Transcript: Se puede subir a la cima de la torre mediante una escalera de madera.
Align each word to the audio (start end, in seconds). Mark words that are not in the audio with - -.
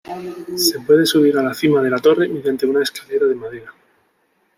Se 0.57 0.79
puede 0.79 1.05
subir 1.05 1.37
a 1.37 1.43
la 1.43 1.53
cima 1.53 1.79
de 1.79 1.91
la 1.91 1.99
torre 1.99 2.27
mediante 2.27 2.65
una 2.65 2.81
escalera 2.81 3.27
de 3.27 3.35
madera. 3.35 3.71